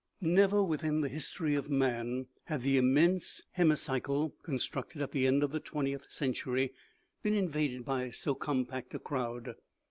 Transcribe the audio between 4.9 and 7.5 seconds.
at the end of the twentieth cen tury, been